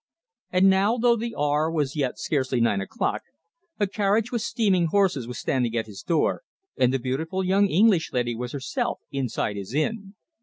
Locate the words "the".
1.15-1.35, 6.91-6.97